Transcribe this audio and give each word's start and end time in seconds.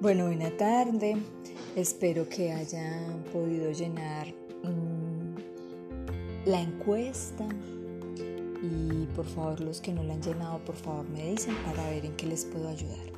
Bueno, 0.00 0.24
buena 0.28 0.50
tarde. 0.56 1.18
Espero 1.76 2.26
que 2.26 2.52
hayan 2.52 3.22
podido 3.34 3.70
llenar 3.70 4.28
mm, 4.62 6.48
la 6.48 6.62
encuesta 6.62 7.46
y 8.62 9.04
por 9.14 9.26
favor 9.26 9.60
los 9.60 9.82
que 9.82 9.92
no 9.92 10.02
la 10.02 10.14
han 10.14 10.22
llenado, 10.22 10.58
por 10.64 10.76
favor 10.76 11.06
me 11.10 11.32
dicen 11.32 11.54
para 11.66 11.90
ver 11.90 12.06
en 12.06 12.16
qué 12.16 12.26
les 12.26 12.46
puedo 12.46 12.66
ayudar. 12.68 13.12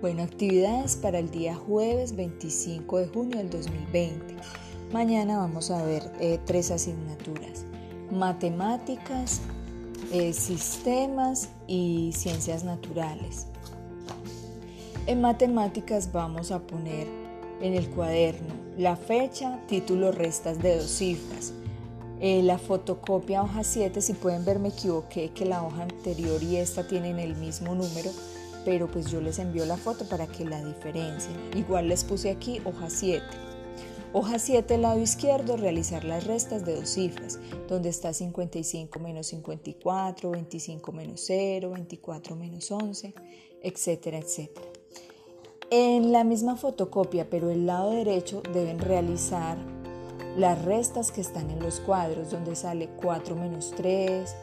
Bueno, 0.00 0.22
actividades 0.22 0.94
para 0.94 1.18
el 1.18 1.32
día 1.32 1.56
jueves 1.56 2.14
25 2.14 2.98
de 2.98 3.08
junio 3.08 3.38
del 3.38 3.50
2020. 3.50 4.36
Mañana 4.92 5.38
vamos 5.38 5.72
a 5.72 5.84
ver 5.84 6.12
eh, 6.20 6.38
tres 6.46 6.70
asignaturas. 6.70 7.64
Matemáticas, 8.12 9.40
eh, 10.12 10.32
sistemas 10.32 11.48
y 11.66 12.12
ciencias 12.14 12.62
naturales. 12.62 13.49
En 15.10 15.20
matemáticas 15.20 16.12
vamos 16.12 16.52
a 16.52 16.60
poner 16.60 17.08
en 17.60 17.74
el 17.74 17.90
cuaderno 17.90 18.54
la 18.78 18.94
fecha, 18.94 19.58
título, 19.66 20.12
restas 20.12 20.62
de 20.62 20.76
dos 20.76 20.88
cifras. 20.88 21.52
Eh, 22.20 22.44
la 22.44 22.58
fotocopia 22.58 23.42
hoja 23.42 23.64
7, 23.64 24.02
si 24.02 24.12
pueden 24.12 24.44
ver 24.44 24.60
me 24.60 24.68
equivoqué 24.68 25.30
que 25.30 25.46
la 25.46 25.64
hoja 25.64 25.82
anterior 25.82 26.40
y 26.40 26.58
esta 26.58 26.86
tienen 26.86 27.18
el 27.18 27.34
mismo 27.34 27.74
número, 27.74 28.08
pero 28.64 28.86
pues 28.86 29.10
yo 29.10 29.20
les 29.20 29.40
envío 29.40 29.66
la 29.66 29.76
foto 29.76 30.08
para 30.08 30.28
que 30.28 30.44
la 30.44 30.64
diferencien. 30.64 31.34
Igual 31.56 31.88
les 31.88 32.04
puse 32.04 32.30
aquí 32.30 32.60
hoja 32.64 32.88
7. 32.88 33.24
Hoja 34.12 34.38
7, 34.38 34.78
lado 34.78 35.00
izquierdo, 35.00 35.56
realizar 35.56 36.04
las 36.04 36.24
restas 36.28 36.64
de 36.64 36.76
dos 36.76 36.88
cifras, 36.88 37.40
donde 37.66 37.88
está 37.88 38.12
55 38.12 39.00
menos 39.00 39.26
54, 39.26 40.30
25 40.30 40.92
menos 40.92 41.20
0, 41.26 41.70
24 41.70 42.36
menos 42.36 42.70
11, 42.70 43.12
etcétera, 43.60 44.18
etcétera. 44.18 44.69
En 45.72 46.10
la 46.10 46.24
misma 46.24 46.56
fotocopia, 46.56 47.30
pero 47.30 47.48
el 47.48 47.64
lado 47.64 47.92
derecho, 47.92 48.42
deben 48.52 48.80
realizar 48.80 49.56
las 50.36 50.64
restas 50.64 51.12
que 51.12 51.20
están 51.20 51.48
en 51.48 51.60
los 51.60 51.78
cuadros, 51.78 52.32
donde 52.32 52.56
sale 52.56 52.88
4 53.00 53.36
menos 53.36 53.72
3 53.76 54.34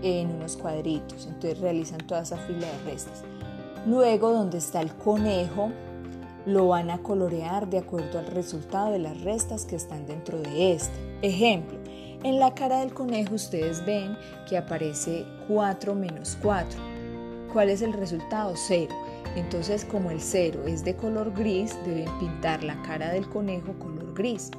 en 0.00 0.30
unos 0.30 0.56
cuadritos. 0.56 1.26
Entonces 1.26 1.60
realizan 1.60 1.98
toda 2.06 2.22
esa 2.22 2.38
fila 2.38 2.66
de 2.66 2.90
restas. 2.90 3.24
Luego, 3.86 4.32
donde 4.32 4.56
está 4.56 4.80
el 4.80 4.94
conejo, 4.94 5.68
lo 6.46 6.68
van 6.68 6.88
a 6.88 7.02
colorear 7.02 7.68
de 7.68 7.76
acuerdo 7.76 8.18
al 8.18 8.28
resultado 8.28 8.90
de 8.90 9.00
las 9.00 9.20
restas 9.20 9.66
que 9.66 9.76
están 9.76 10.06
dentro 10.06 10.38
de 10.40 10.72
este. 10.72 11.18
Ejemplo, 11.20 11.78
en 12.22 12.38
la 12.38 12.54
cara 12.54 12.80
del 12.80 12.94
conejo 12.94 13.34
ustedes 13.34 13.84
ven 13.84 14.16
que 14.48 14.56
aparece 14.56 15.26
4 15.46 15.94
menos 15.94 16.38
4. 16.40 16.80
¿Cuál 17.52 17.68
es 17.68 17.82
el 17.82 17.92
resultado? 17.92 18.54
0. 18.56 18.94
Entonces, 19.36 19.84
como 19.84 20.10
el 20.10 20.20
cero 20.20 20.64
es 20.66 20.84
de 20.84 20.96
color 20.96 21.32
gris, 21.32 21.76
deben 21.84 22.10
pintar 22.18 22.64
la 22.64 22.80
cara 22.82 23.12
del 23.12 23.28
conejo 23.28 23.74
color 23.78 24.12
gris. 24.14 24.50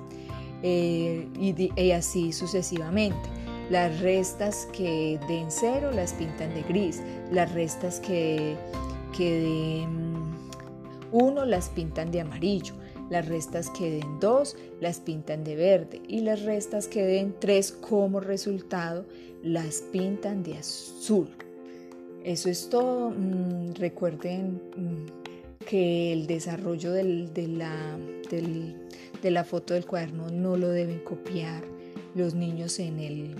Eh, 0.64 1.28
y, 1.40 1.92
así 1.92 2.32
sucesivamente. 2.32 3.30
Las 3.70 4.00
restas 4.02 4.68
que 4.74 5.20
den 5.28 5.48
cero 5.50 5.92
las 5.94 6.14
pintan 6.14 6.54
de 6.54 6.64
gris. 6.64 7.02
Las 7.32 7.52
restas 7.54 8.00
que, 8.00 8.56
que 9.16 9.42
den 9.42 10.22
uno 11.12 11.46
las 11.46 11.70
pintan 11.70 12.12
de 12.12 12.22
amarillo. 12.22 12.76
Las 13.10 13.28
restas 13.28 13.70
que 13.70 13.92
den 13.92 14.20
dos 14.20 14.56
las 14.80 15.00
pintan 15.00 15.44
de 15.44 15.56
verde. 15.56 16.02
Y 16.08 16.22
las 16.22 16.44
restas 16.44 16.88
que 16.88 17.04
den 17.06 17.36
tres 17.40 17.72
como 17.72 18.20
resultado 18.20 19.06
las 19.44 19.82
pintan 19.92 20.44
de 20.44 20.58
azul. 20.58 21.30
Eso 22.24 22.50
es 22.50 22.70
todo. 22.70 23.12
Mm, 23.12 23.74
recuerden 23.76 24.62
mm, 24.76 25.66
que 25.66 26.14
el 26.14 26.28
desarrollo 26.28 26.92
de, 26.92 27.04
la, 27.48 27.98
de 28.30 29.32
la 29.32 29.44
foto 29.44 29.74
del 29.74 29.86
cuaderno 29.86 30.30
no 30.30 30.58
lo 30.58 30.70
deben 30.70 31.00
copiar 31.00 31.64
los 32.16 32.34
niños 32.34 32.80
en 32.80 33.00
el, 33.00 33.36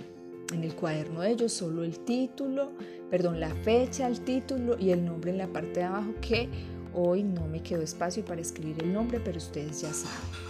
en 0.52 0.64
el 0.64 0.74
cuaderno 0.74 1.20
de 1.20 1.32
ellos, 1.32 1.52
solo 1.52 1.84
el 1.84 1.98
título, 2.00 2.72
perdón, 3.10 3.40
la 3.40 3.54
fecha, 3.56 4.06
el 4.06 4.20
título 4.20 4.78
y 4.78 4.90
el 4.90 5.04
nombre 5.04 5.30
en 5.30 5.38
la 5.38 5.48
parte 5.48 5.80
de 5.80 5.84
abajo, 5.84 6.14
que 6.20 6.48
hoy 6.94 7.22
no 7.22 7.46
me 7.46 7.62
quedó 7.62 7.82
espacio 7.82 8.24
para 8.24 8.40
escribir 8.40 8.76
el 8.82 8.92
nombre, 8.92 9.20
pero 9.20 9.38
ustedes 9.38 9.82
ya 9.82 9.92
saben. 9.92 10.42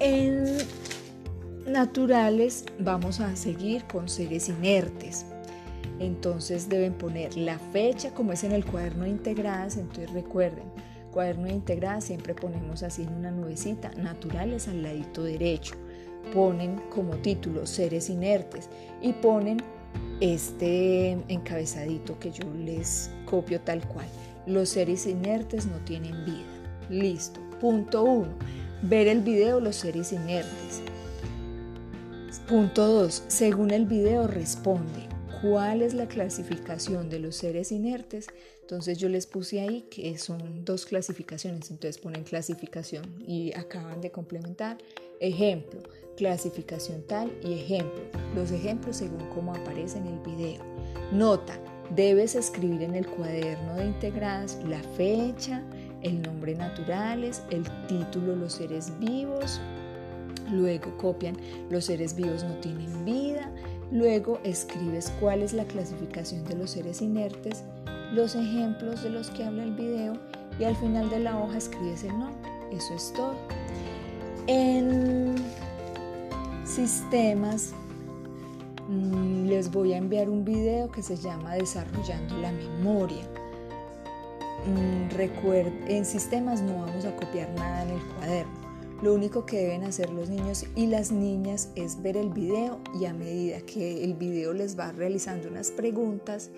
En 0.00 0.44
naturales 1.66 2.64
vamos 2.78 3.20
a 3.20 3.34
seguir 3.36 3.84
con 3.84 4.08
seres 4.08 4.48
inertes. 4.48 5.24
Entonces 5.98 6.68
deben 6.68 6.94
poner 6.94 7.36
la 7.36 7.58
fecha 7.58 8.12
como 8.12 8.32
es 8.32 8.44
en 8.44 8.52
el 8.52 8.64
cuaderno 8.64 9.04
de 9.04 9.10
integradas. 9.10 9.76
Entonces 9.76 10.12
recuerden, 10.12 10.64
cuaderno 11.12 11.44
de 11.44 11.52
integradas 11.52 12.04
siempre 12.04 12.34
ponemos 12.34 12.82
así 12.82 13.02
en 13.02 13.14
una 13.14 13.30
nubecita, 13.30 13.90
naturales 13.96 14.68
al 14.68 14.82
ladito 14.82 15.22
derecho. 15.22 15.74
Ponen 16.32 16.80
como 16.90 17.16
título 17.16 17.66
seres 17.66 18.08
inertes 18.08 18.68
y 19.02 19.12
ponen 19.12 19.58
este 20.20 21.12
encabezadito 21.28 22.18
que 22.18 22.30
yo 22.30 22.44
les 22.54 23.10
copio 23.26 23.60
tal 23.60 23.86
cual. 23.86 24.06
Los 24.46 24.70
seres 24.70 25.06
inertes 25.06 25.66
no 25.66 25.76
tienen 25.84 26.24
vida. 26.24 26.44
Listo. 26.90 27.40
Punto 27.60 28.04
1. 28.04 28.28
Ver 28.82 29.08
el 29.08 29.20
video 29.20 29.60
Los 29.60 29.76
seres 29.76 30.12
inertes. 30.12 30.82
Punto 32.48 32.86
2. 32.86 33.24
Según 33.28 33.70
el 33.70 33.86
video 33.86 34.26
responde 34.26 35.14
cuál 35.40 35.82
es 35.82 35.94
la 35.94 36.08
clasificación 36.08 37.08
de 37.08 37.18
los 37.18 37.36
seres 37.36 37.72
inertes, 37.72 38.26
entonces 38.62 38.96
yo 38.98 39.08
les 39.08 39.26
puse 39.26 39.60
ahí 39.60 39.82
que 39.90 40.16
son 40.16 40.64
dos 40.64 40.86
clasificaciones, 40.86 41.70
entonces 41.70 42.00
ponen 42.00 42.24
clasificación 42.24 43.04
y 43.26 43.52
acaban 43.54 44.00
de 44.00 44.10
complementar. 44.10 44.78
Ejemplo, 45.20 45.82
clasificación 46.16 47.02
tal 47.06 47.30
y 47.42 47.52
ejemplo. 47.54 48.02
Los 48.34 48.50
ejemplos 48.50 48.96
según 48.96 49.28
cómo 49.34 49.54
aparece 49.54 49.98
en 49.98 50.06
el 50.06 50.18
video. 50.20 50.62
Nota, 51.12 51.58
debes 51.94 52.34
escribir 52.34 52.82
en 52.82 52.94
el 52.94 53.06
cuaderno 53.06 53.76
de 53.76 53.84
integradas 53.84 54.58
la 54.66 54.82
fecha, 54.96 55.62
el 56.02 56.22
nombre 56.22 56.54
naturales, 56.54 57.42
el 57.50 57.64
título 57.86 58.34
los 58.34 58.54
seres 58.54 58.98
vivos. 58.98 59.60
Luego 60.50 60.96
copian 60.98 61.36
los 61.70 61.86
seres 61.86 62.16
vivos 62.16 62.44
no 62.44 62.54
tienen 62.56 63.04
vida 63.04 63.50
Luego 63.94 64.40
escribes 64.42 65.12
cuál 65.20 65.40
es 65.40 65.52
la 65.52 65.64
clasificación 65.66 66.44
de 66.46 66.56
los 66.56 66.72
seres 66.72 67.00
inertes, 67.00 67.62
los 68.12 68.34
ejemplos 68.34 69.04
de 69.04 69.10
los 69.10 69.30
que 69.30 69.44
habla 69.44 69.62
el 69.62 69.72
video 69.72 70.14
y 70.58 70.64
al 70.64 70.74
final 70.74 71.08
de 71.10 71.20
la 71.20 71.38
hoja 71.38 71.58
escribes 71.58 72.02
el 72.02 72.18
nombre. 72.18 72.50
Eso 72.72 72.92
es 72.92 73.12
todo. 73.12 73.36
En 74.48 75.36
sistemas 76.64 77.72
mm, 78.88 79.46
les 79.46 79.70
voy 79.70 79.92
a 79.92 79.98
enviar 79.98 80.28
un 80.28 80.44
video 80.44 80.90
que 80.90 81.00
se 81.00 81.16
llama 81.16 81.54
Desarrollando 81.54 82.36
la 82.38 82.50
memoria. 82.50 83.22
Mm, 84.66 85.88
en 85.88 86.04
sistemas 86.04 86.62
no 86.62 86.84
vamos 86.84 87.04
a 87.04 87.14
copiar 87.14 87.48
nada 87.50 87.84
en 87.84 87.90
el 87.90 88.02
cuaderno 88.16 88.53
lo 89.02 89.14
único 89.14 89.44
que 89.44 89.58
deben 89.58 89.84
hacer 89.84 90.10
los 90.10 90.28
niños 90.28 90.64
y 90.76 90.86
las 90.86 91.10
niñas 91.12 91.68
es 91.74 92.02
ver 92.02 92.16
el 92.16 92.30
video 92.30 92.80
y 92.98 93.06
a 93.06 93.12
medida 93.12 93.60
que 93.60 94.04
el 94.04 94.14
video 94.14 94.52
les 94.52 94.78
va 94.78 94.92
realizando 94.92 95.48
unas 95.48 95.70
preguntas, 95.70 96.50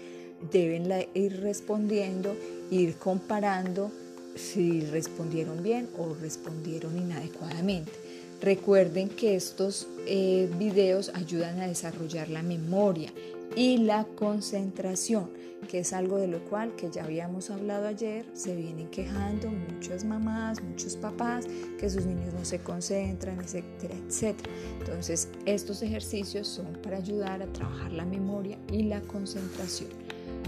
deben 0.52 0.88
ir 1.14 1.40
respondiendo, 1.40 2.36
ir 2.70 2.96
comparando 2.96 3.90
si 4.34 4.80
respondieron 4.82 5.62
bien 5.62 5.88
o 5.98 6.14
respondieron 6.14 6.98
inadecuadamente. 6.98 7.92
Recuerden 8.40 9.08
que 9.08 9.34
estos 9.34 9.88
eh, 10.06 10.50
videos 10.58 11.10
ayudan 11.14 11.60
a 11.60 11.66
desarrollar 11.66 12.28
la 12.28 12.42
memoria 12.42 13.12
y 13.54 13.78
la 13.78 14.04
concentración 14.04 15.30
que 15.66 15.80
es 15.80 15.92
algo 15.92 16.18
de 16.18 16.28
lo 16.28 16.40
cual, 16.44 16.74
que 16.76 16.90
ya 16.90 17.04
habíamos 17.04 17.50
hablado 17.50 17.88
ayer, 17.88 18.24
se 18.32 18.54
vienen 18.54 18.88
quejando 18.88 19.50
muchas 19.50 20.04
mamás, 20.04 20.62
muchos 20.62 20.96
papás, 20.96 21.46
que 21.78 21.90
sus 21.90 22.06
niños 22.06 22.32
no 22.34 22.44
se 22.44 22.60
concentran, 22.60 23.40
etcétera, 23.40 23.94
etcétera. 24.06 24.50
Entonces, 24.78 25.28
estos 25.44 25.82
ejercicios 25.82 26.46
son 26.46 26.66
para 26.82 26.98
ayudar 26.98 27.42
a 27.42 27.46
trabajar 27.46 27.92
la 27.92 28.04
memoria 28.04 28.58
y 28.72 28.84
la 28.84 29.00
concentración. 29.02 29.90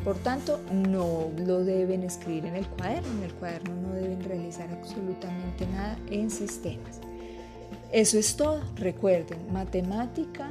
Por 0.05 0.17
tanto, 0.19 0.61
no 0.73 1.31
lo 1.45 1.65
deben 1.65 2.05
escribir 2.05 2.47
en 2.47 2.57
el 2.57 2.69
cuaderno, 2.69 3.11
en 3.19 3.25
el 3.25 3.35
cuaderno 3.35 3.75
no 3.75 3.95
deben 3.95 4.23
realizar 4.23 4.71
absolutamente 4.71 5.67
nada 5.67 5.99
en 6.11 6.31
sistemas. 6.31 7.01
Eso 7.93 8.19
es 8.19 8.37
todo. 8.37 8.61
Recuerden, 8.77 9.53
matemática, 9.53 10.51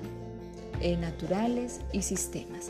eh, 0.81 0.97
naturales 0.97 1.81
y 1.91 2.01
sistemas. 2.01 2.69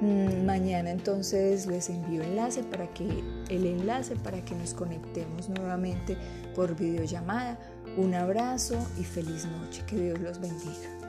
Mm, 0.00 0.44
mañana 0.46 0.90
entonces 0.90 1.66
les 1.66 1.90
envío 1.90 2.22
enlace 2.22 2.62
para 2.62 2.86
que 2.94 3.04
el 3.48 3.66
enlace 3.66 4.14
para 4.14 4.44
que 4.44 4.54
nos 4.54 4.72
conectemos 4.72 5.48
nuevamente 5.48 6.16
por 6.54 6.76
videollamada. 6.76 7.58
Un 7.96 8.14
abrazo 8.14 8.76
y 8.98 9.04
feliz 9.04 9.46
noche. 9.46 9.82
Que 9.86 9.96
Dios 9.96 10.20
los 10.20 10.40
bendiga. 10.40 11.07